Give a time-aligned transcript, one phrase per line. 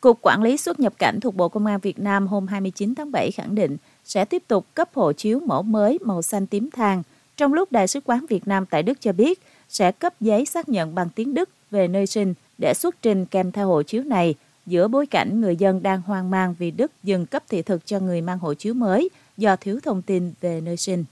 [0.00, 3.12] Cục Quản lý xuất nhập cảnh thuộc Bộ Công an Việt Nam hôm 29 tháng
[3.12, 7.02] 7 khẳng định sẽ tiếp tục cấp hộ chiếu mẫu mới màu xanh tím than,
[7.36, 10.68] trong lúc Đại sứ quán Việt Nam tại Đức cho biết sẽ cấp giấy xác
[10.68, 14.34] nhận bằng tiếng Đức về nơi sinh để xuất trình kèm theo hộ chiếu này
[14.66, 18.00] giữa bối cảnh người dân đang hoang mang vì Đức dừng cấp thị thực cho
[18.00, 21.04] người mang hộ chiếu mới do thiếu thông tin về nơi sinh.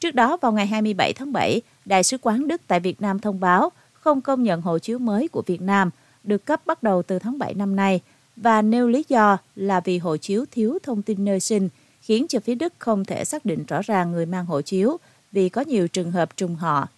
[0.00, 3.40] Trước đó, vào ngày 27 tháng 7, Đại sứ quán Đức tại Việt Nam thông
[3.40, 5.90] báo không công nhận hộ chiếu mới của Việt Nam
[6.24, 8.00] được cấp bắt đầu từ tháng 7 năm nay
[8.36, 11.68] và nêu lý do là vì hộ chiếu thiếu thông tin nơi sinh
[12.00, 14.96] khiến cho phía Đức không thể xác định rõ ràng người mang hộ chiếu
[15.32, 16.88] vì có nhiều trường hợp trùng họ.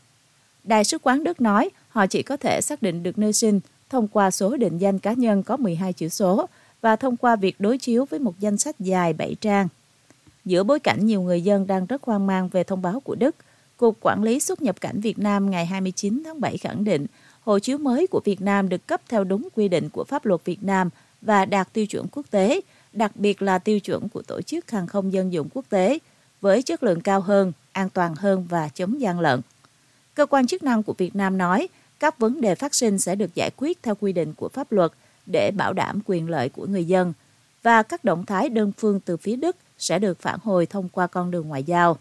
[0.64, 4.08] Đại sứ quán Đức nói họ chỉ có thể xác định được nơi sinh thông
[4.08, 6.46] qua số định danh cá nhân có 12 chữ số
[6.80, 9.68] và thông qua việc đối chiếu với một danh sách dài 7 trang.
[10.44, 13.36] Giữa bối cảnh nhiều người dân đang rất hoang mang về thông báo của Đức,
[13.76, 17.06] Cục Quản lý xuất nhập cảnh Việt Nam ngày 29 tháng 7 khẳng định
[17.40, 20.44] hộ chiếu mới của Việt Nam được cấp theo đúng quy định của pháp luật
[20.44, 20.90] Việt Nam
[21.22, 22.60] và đạt tiêu chuẩn quốc tế,
[22.92, 25.98] đặc biệt là tiêu chuẩn của Tổ chức Hàng không Dân dụng Quốc tế,
[26.40, 29.40] với chất lượng cao hơn, an toàn hơn và chống gian lận.
[30.14, 31.68] Cơ quan chức năng của Việt Nam nói
[32.00, 34.92] các vấn đề phát sinh sẽ được giải quyết theo quy định của pháp luật
[35.26, 37.12] để bảo đảm quyền lợi của người dân
[37.62, 41.06] và các động thái đơn phương từ phía Đức sẽ được phản hồi thông qua
[41.06, 41.98] con đường ngoại giao.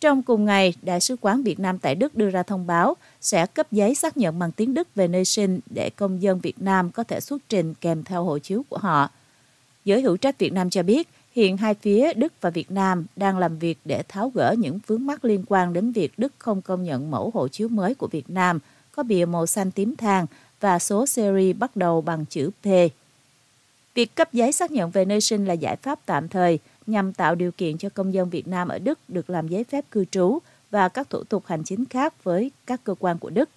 [0.00, 3.46] Trong cùng ngày, Đại sứ quán Việt Nam tại Đức đưa ra thông báo sẽ
[3.46, 6.90] cấp giấy xác nhận bằng tiếng Đức về nơi sinh để công dân Việt Nam
[6.90, 9.10] có thể xuất trình kèm theo hộ chiếu của họ.
[9.84, 13.38] Giới hữu trách Việt Nam cho biết, hiện hai phía Đức và Việt Nam đang
[13.38, 16.84] làm việc để tháo gỡ những vướng mắc liên quan đến việc Đức không công
[16.84, 18.58] nhận mẫu hộ chiếu mới của Việt Nam
[18.92, 20.26] có bìa màu xanh tím than
[20.60, 22.66] và số series bắt đầu bằng chữ P.
[23.94, 26.58] Việc cấp giấy xác nhận về nơi sinh là giải pháp tạm thời
[26.90, 29.84] nhằm tạo điều kiện cho công dân Việt Nam ở Đức được làm giấy phép
[29.90, 30.38] cư trú
[30.70, 33.48] và các thủ tục hành chính khác với các cơ quan của Đức.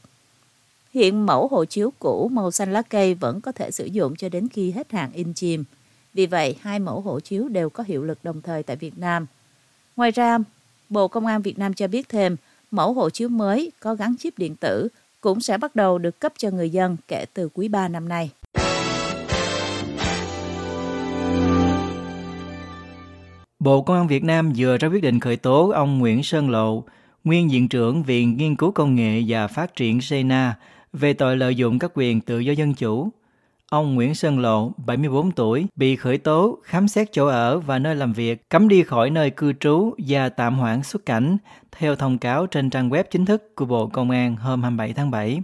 [0.94, 4.30] Hiện mẫu hộ chiếu cũ màu xanh lá cây vẫn có thể sử dụng cho
[4.30, 5.64] đến khi hết hạn in chìm.
[6.14, 9.26] Vì vậy, hai mẫu hộ chiếu đều có hiệu lực đồng thời tại Việt Nam.
[9.95, 10.38] Ngoài ra,
[10.89, 12.36] Bộ Công an Việt Nam cho biết thêm,
[12.72, 14.88] mẫu hộ chiếu mới có gắn chip điện tử
[15.22, 18.32] cũng sẽ bắt đầu được cấp cho người dân kể từ quý 3 năm nay.
[23.63, 26.83] Bộ Công an Việt Nam vừa ra quyết định khởi tố ông Nguyễn Sơn Lộ,
[27.23, 30.55] nguyên Viện trưởng Viện Nghiên cứu Công nghệ và Phát triển SENA
[30.93, 33.09] về tội lợi dụng các quyền tự do dân chủ.
[33.69, 37.95] Ông Nguyễn Sơn Lộ, 74 tuổi, bị khởi tố, khám xét chỗ ở và nơi
[37.95, 41.37] làm việc, cấm đi khỏi nơi cư trú và tạm hoãn xuất cảnh,
[41.71, 45.11] theo thông cáo trên trang web chính thức của Bộ Công an hôm 27 tháng
[45.11, 45.41] 7.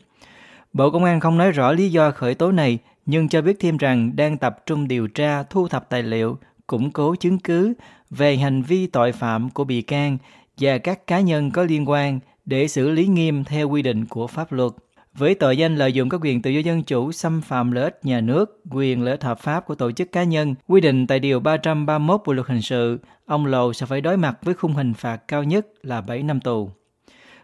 [0.73, 3.77] Bộ Công an không nói rõ lý do khởi tố này, nhưng cho biết thêm
[3.77, 6.37] rằng đang tập trung điều tra, thu thập tài liệu,
[6.69, 7.73] củng cố chứng cứ
[8.09, 10.17] về hành vi tội phạm của bị can
[10.59, 14.27] và các cá nhân có liên quan để xử lý nghiêm theo quy định của
[14.27, 14.71] pháp luật.
[15.13, 17.99] Với tội danh lợi dụng các quyền tự do dân chủ xâm phạm lợi ích
[18.03, 21.19] nhà nước, quyền lợi ích hợp pháp của tổ chức cá nhân, quy định tại
[21.19, 24.93] Điều 331 Bộ Luật Hình sự, ông Lầu sẽ phải đối mặt với khung hình
[24.93, 26.69] phạt cao nhất là 7 năm tù.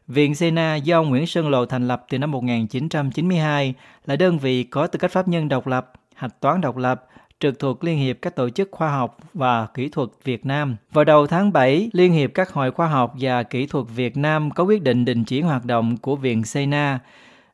[0.07, 3.73] Viện Sena do ông Nguyễn Sơn Lộ thành lập từ năm 1992
[4.05, 7.05] là đơn vị có tư cách pháp nhân độc lập, hạch toán độc lập,
[7.39, 10.75] trực thuộc Liên hiệp các tổ chức khoa học và kỹ thuật Việt Nam.
[10.91, 14.51] Vào đầu tháng 7, Liên hiệp các hội khoa học và kỹ thuật Việt Nam
[14.51, 16.99] có quyết định đình chỉ hoạt động của Viện Sena.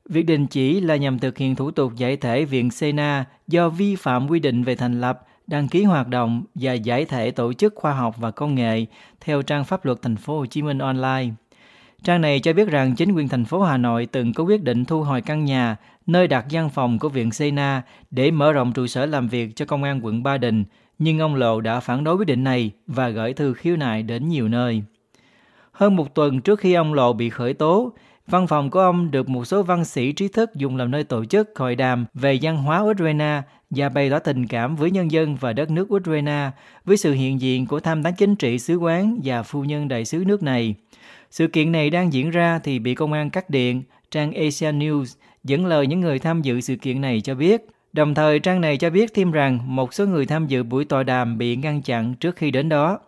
[0.06, 3.96] Việc đình chỉ là nhằm thực hiện thủ tục giải thể Viện Sena do vi
[3.96, 7.74] phạm quy định về thành lập, đăng ký hoạt động và giải thể tổ chức
[7.75, 8.86] khoa học và công nghệ
[9.22, 11.30] theo trang pháp luật thành phố Hồ Chí Minh online.
[12.03, 14.86] Trang này cho biết rằng chính quyền thành phố Hà Nội từng có quyết định
[14.86, 15.75] thu hồi căn nhà
[16.11, 19.66] nơi đặt văn phòng của Viện Sena để mở rộng trụ sở làm việc cho
[19.66, 20.63] công an quận Ba Đình,
[20.99, 24.29] nhưng ông Lộ đã phản đối quyết định này và gửi thư khiếu nại đến
[24.29, 24.83] nhiều nơi.
[25.71, 27.94] Hơn một tuần trước khi ông Lộ bị khởi tố,
[28.27, 31.25] văn phòng của ông được một số văn sĩ trí thức dùng làm nơi tổ
[31.25, 35.35] chức hội đàm về văn hóa Ukraine và bày tỏ tình cảm với nhân dân
[35.35, 36.51] và đất nước Ukraine
[36.85, 40.05] với sự hiện diện của tham tán chính trị sứ quán và phu nhân đại
[40.05, 40.75] sứ nước này.
[41.31, 45.16] Sự kiện này đang diễn ra thì bị công an cắt điện, trang Asia News
[45.44, 47.68] dẫn lời những người tham dự sự kiện này cho biết.
[47.94, 51.04] Đồng thời trang này cho biết thêm rằng một số người tham dự buổi tọa
[51.04, 53.00] đàm bị ngăn chặn trước khi đến đó.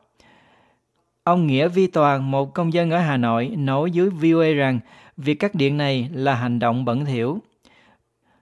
[1.23, 4.79] Ông Nghĩa Vi Toàn, một công dân ở Hà Nội, nói dưới VOA rằng
[5.17, 7.39] việc cắt điện này là hành động bẩn thỉu.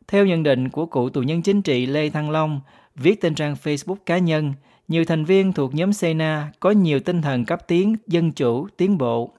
[0.07, 2.61] Theo nhận định của cựu tù nhân chính trị Lê Thăng Long,
[2.95, 4.53] viết trên trang Facebook cá nhân,
[4.87, 8.97] nhiều thành viên thuộc nhóm Sena có nhiều tinh thần cấp tiến, dân chủ, tiến
[8.97, 9.33] bộ.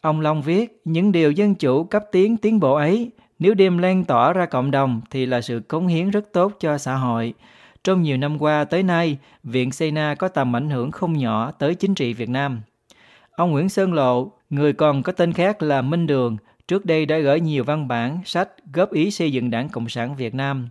[0.00, 3.10] Ông Long viết, những điều dân chủ cấp tiến, tiến bộ ấy
[3.42, 6.78] nếu đem lan tỏa ra cộng đồng thì là sự cống hiến rất tốt cho
[6.78, 7.34] xã hội.
[7.84, 11.74] Trong nhiều năm qua tới nay, Viện Sena có tầm ảnh hưởng không nhỏ tới
[11.74, 12.60] chính trị Việt Nam.
[13.36, 16.36] Ông Nguyễn Sơn Lộ, người còn có tên khác là Minh Đường,
[16.68, 20.16] trước đây đã gửi nhiều văn bản, sách góp ý xây dựng Đảng Cộng sản
[20.16, 20.68] Việt Nam.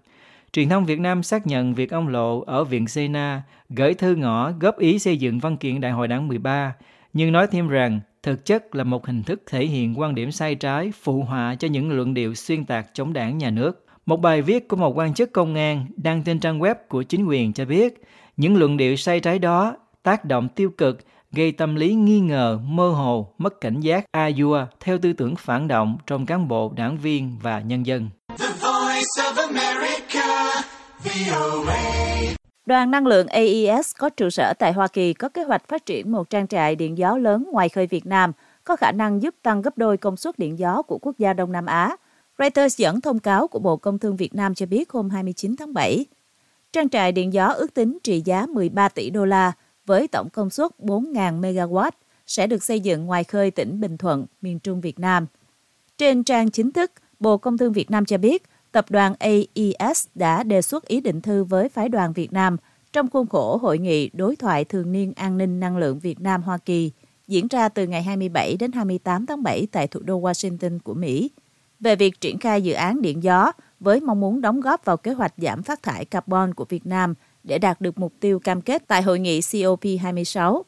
[0.53, 4.51] Truyền thông Việt Nam xác nhận việc ông Lộ ở Viện Sena gửi thư ngõ
[4.59, 6.73] góp ý xây dựng văn kiện Đại hội Đảng 13,
[7.13, 10.55] nhưng nói thêm rằng thực chất là một hình thức thể hiện quan điểm sai
[10.55, 13.85] trái, phụ họa cho những luận điệu xuyên tạc chống đảng nhà nước.
[14.05, 17.25] Một bài viết của một quan chức công an đăng trên trang web của chính
[17.25, 18.01] quyền cho biết,
[18.37, 20.99] những luận điệu sai trái đó tác động tiêu cực,
[21.31, 25.35] gây tâm lý nghi ngờ, mơ hồ, mất cảnh giác, a dua theo tư tưởng
[25.35, 28.09] phản động trong cán bộ, đảng viên và nhân dân.
[32.71, 36.11] Đoàn năng lượng AES có trụ sở tại Hoa Kỳ có kế hoạch phát triển
[36.11, 38.31] một trang trại điện gió lớn ngoài khơi Việt Nam,
[38.63, 41.51] có khả năng giúp tăng gấp đôi công suất điện gió của quốc gia Đông
[41.51, 41.95] Nam Á.
[42.39, 45.73] Reuters dẫn thông cáo của Bộ Công Thương Việt Nam cho biết hôm 29 tháng
[45.73, 46.05] 7.
[46.73, 49.51] Trang trại điện gió ước tính trị giá 13 tỷ đô la
[49.85, 51.91] với tổng công suất 4.000 MW
[52.27, 55.25] sẽ được xây dựng ngoài khơi tỉnh Bình Thuận, miền Trung Việt Nam.
[55.97, 60.43] Trên trang chính thức, Bộ Công Thương Việt Nam cho biết tập đoàn AES đã
[60.43, 62.57] đề xuất ý định thư với phái đoàn Việt Nam
[62.93, 66.41] trong khuôn khổ hội nghị đối thoại thường niên an ninh năng lượng Việt Nam
[66.41, 66.91] Hoa Kỳ,
[67.27, 71.31] diễn ra từ ngày 27 đến 28 tháng 7 tại thủ đô Washington của Mỹ,
[71.79, 75.13] về việc triển khai dự án điện gió với mong muốn đóng góp vào kế
[75.13, 77.13] hoạch giảm phát thải carbon của Việt Nam
[77.43, 80.61] để đạt được mục tiêu cam kết tại hội nghị COP26.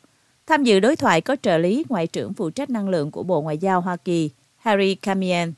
[0.47, 3.41] Tham dự đối thoại có trợ lý Ngoại trưởng phụ trách năng lượng của Bộ
[3.41, 5.53] Ngoại giao Hoa Kỳ, Harry Kamien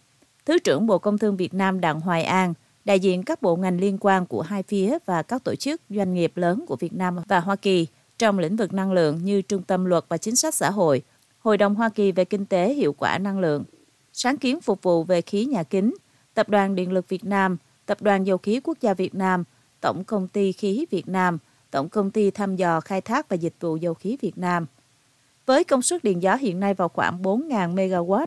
[0.45, 2.53] Thứ trưởng Bộ Công Thương Việt Nam Đặng Hoài An,
[2.85, 6.13] đại diện các bộ ngành liên quan của hai phía và các tổ chức doanh
[6.13, 7.87] nghiệp lớn của Việt Nam và Hoa Kỳ
[8.17, 11.01] trong lĩnh vực năng lượng như Trung tâm Luật và Chính sách Xã hội,
[11.39, 13.63] Hội đồng Hoa Kỳ về Kinh tế Hiệu quả Năng lượng,
[14.13, 15.95] Sáng kiến phục vụ về khí nhà kính,
[16.33, 19.43] Tập đoàn Điện lực Việt Nam, Tập đoàn Dầu khí Quốc gia Việt Nam,
[19.81, 21.37] Tổng công ty khí Việt Nam,
[21.71, 24.65] Tổng công ty thăm dò khai thác và dịch vụ dầu khí Việt Nam.
[25.45, 28.25] Với công suất điện gió hiện nay vào khoảng 4.000 MW,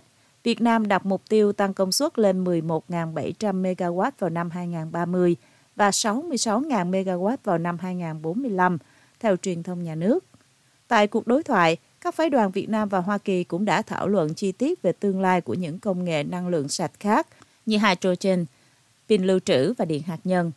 [0.48, 5.36] Việt Nam đặt mục tiêu tăng công suất lên 11.700 MW vào năm 2030
[5.76, 8.78] và 66.000 MW vào năm 2045,
[9.20, 10.24] theo truyền thông nhà nước.
[10.88, 14.08] Tại cuộc đối thoại, các phái đoàn Việt Nam và Hoa Kỳ cũng đã thảo
[14.08, 17.26] luận chi tiết về tương lai của những công nghệ năng lượng sạch khác
[17.66, 18.44] như hydrogen,
[19.08, 20.52] pin lưu trữ và điện hạt nhân.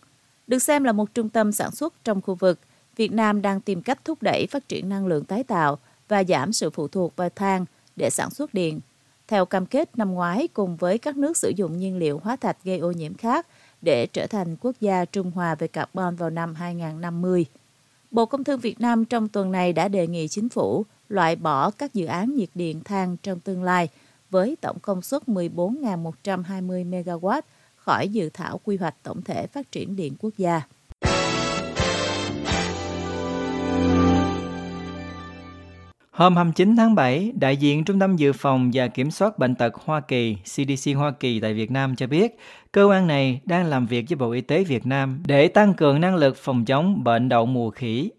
[0.48, 2.60] Được xem là một trung tâm sản xuất trong khu vực,
[2.96, 6.54] Việt Nam đang tìm cách thúc đẩy phát triển năng lượng tái tạo và giảm
[6.54, 7.66] sự phụ thuộc vào than
[7.96, 8.80] để sản xuất điện
[9.32, 12.58] theo cam kết năm ngoái cùng với các nước sử dụng nhiên liệu hóa thạch
[12.64, 13.48] gây ô nhiễm khác
[13.82, 17.46] để trở thành quốc gia trung hòa về carbon vào năm 2050.
[18.12, 21.72] Bộ Công Thương Việt Nam trong tuần này đã đề nghị chính phủ loại bỏ
[21.72, 23.90] các dự án nhiệt điện than trong tương lai
[24.30, 27.42] với tổng công suất 14.120 MW
[27.76, 30.62] khỏi dự thảo quy hoạch tổng thể phát triển điện quốc gia.
[36.12, 39.76] Hôm 29 tháng 7, đại diện Trung tâm Dự phòng và Kiểm soát Bệnh tật
[39.76, 42.38] Hoa Kỳ CDC Hoa Kỳ tại Việt Nam cho biết,
[42.72, 46.02] cơ quan này đang làm việc với Bộ Y tế Việt Nam để tăng cường
[46.02, 48.12] năng lực phòng chống bệnh đậu mùa khỉ.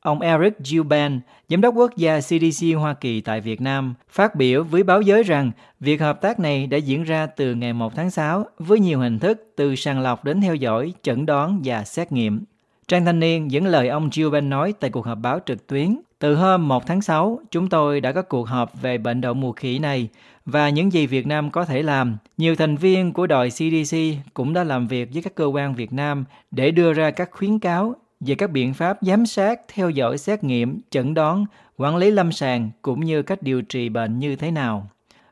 [0.00, 4.64] Ông Eric Gilban, Giám đốc quốc gia CDC Hoa Kỳ tại Việt Nam, phát biểu
[4.64, 5.50] với báo giới rằng
[5.80, 9.18] việc hợp tác này đã diễn ra từ ngày 1 tháng 6 với nhiều hình
[9.18, 12.44] thức từ sàng lọc đến theo dõi, chẩn đoán và xét nghiệm.
[12.88, 16.34] Trang Thanh Niên dẫn lời ông Giovan nói tại cuộc họp báo trực tuyến từ
[16.34, 19.78] hôm 1 tháng 6, chúng tôi đã có cuộc họp về bệnh đậu mùa khỉ
[19.78, 20.08] này
[20.46, 22.16] và những gì Việt Nam có thể làm.
[22.36, 23.96] Nhiều thành viên của đội CDC
[24.34, 27.58] cũng đã làm việc với các cơ quan Việt Nam để đưa ra các khuyến
[27.58, 32.10] cáo về các biện pháp giám sát, theo dõi xét nghiệm, chẩn đoán, quản lý
[32.10, 34.88] lâm sàng cũng như cách điều trị bệnh như thế nào.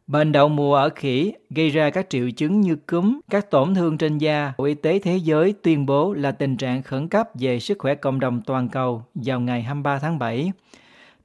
[0.07, 3.99] Bệnh đậu mùa ở khỉ gây ra các triệu chứng như cúm, các tổn thương
[3.99, 4.53] trên da.
[4.59, 7.95] Bộ Y tế Thế giới tuyên bố là tình trạng khẩn cấp về sức khỏe
[7.95, 10.53] cộng đồng toàn cầu vào ngày 23 tháng 7.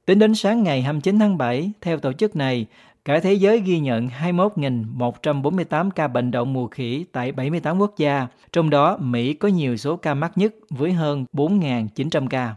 [0.04, 2.66] Tính đến sáng ngày 29 tháng 7, theo tổ chức này,
[3.04, 8.26] cả thế giới ghi nhận 21.148 ca bệnh đậu mùa khỉ tại 78 quốc gia,
[8.52, 12.54] trong đó Mỹ có nhiều số ca mắc nhất với hơn 4.900 ca.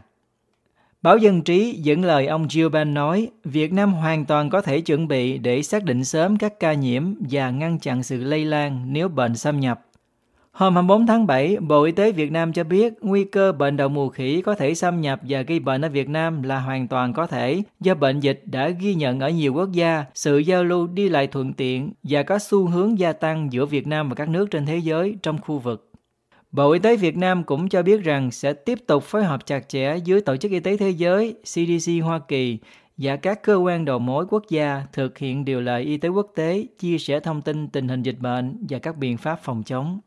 [1.02, 5.08] Báo Dân Trí dẫn lời ông Gilban nói, Việt Nam hoàn toàn có thể chuẩn
[5.08, 9.08] bị để xác định sớm các ca nhiễm và ngăn chặn sự lây lan nếu
[9.08, 9.80] bệnh xâm nhập.
[10.52, 13.88] Hôm 24 tháng 7, Bộ Y tế Việt Nam cho biết nguy cơ bệnh đậu
[13.88, 17.12] mùa khỉ có thể xâm nhập và gây bệnh ở Việt Nam là hoàn toàn
[17.12, 20.86] có thể do bệnh dịch đã ghi nhận ở nhiều quốc gia, sự giao lưu
[20.86, 24.28] đi lại thuận tiện và có xu hướng gia tăng giữa Việt Nam và các
[24.28, 25.91] nước trên thế giới trong khu vực.
[26.52, 29.68] Bộ Y tế Việt Nam cũng cho biết rằng sẽ tiếp tục phối hợp chặt
[29.68, 32.58] chẽ với Tổ chức Y tế Thế giới, CDC Hoa Kỳ
[32.96, 36.26] và các cơ quan đầu mối quốc gia thực hiện điều lệ y tế quốc
[36.34, 39.98] tế, chia sẻ thông tin tình hình dịch bệnh và các biện pháp phòng chống.